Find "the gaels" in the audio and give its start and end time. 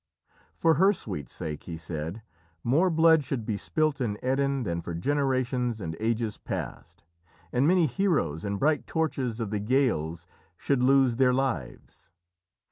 9.51-10.25